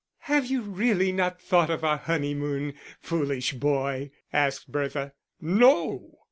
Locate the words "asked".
4.33-4.71